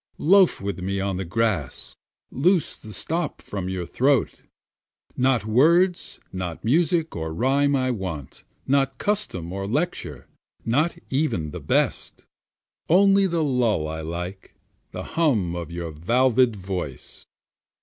Loafe 0.17 0.59
with 0.59 0.79
me 0.79 0.99
on 0.99 1.17
the 1.17 1.23
grass, 1.25 1.95
loose 2.31 2.75
the 2.75 2.91
stop 2.91 3.39
from 3.39 3.69
your 3.69 3.85
throat, 3.85 4.41
Not 5.15 5.45
words, 5.45 6.19
not 6.33 6.63
music 6.65 7.15
or 7.15 7.31
rhyme 7.31 7.75
I 7.75 7.91
want, 7.91 8.43
not 8.65 8.97
custom 8.97 9.53
or 9.53 9.67
lecture, 9.67 10.27
not 10.65 10.97
even 11.11 11.51
the 11.51 11.59
best, 11.59 12.25
Only 12.89 13.27
the 13.27 13.43
lull 13.43 13.87
I 13.87 14.01
like, 14.01 14.55
the 14.89 15.03
hum 15.03 15.55
of 15.55 15.69
your 15.69 15.91
valved 15.91 16.55
voice. 16.55 17.27